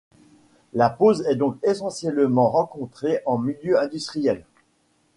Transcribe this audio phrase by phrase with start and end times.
[0.73, 4.43] La pose est donc essentiellement rencontrée en milieu industriel.